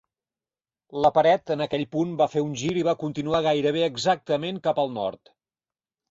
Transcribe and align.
La 1.05 1.09
paret, 1.17 1.51
en 1.55 1.59
aquell 1.65 1.83
punt, 1.95 2.15
va 2.21 2.27
fer 2.35 2.41
un 2.45 2.55
gir 2.61 2.71
i 2.81 2.85
va 2.87 2.95
continuar 3.03 3.41
gairebé 3.47 3.83
exactament 3.89 4.57
cap 4.69 4.81
al 4.85 4.91
nord. 4.97 5.31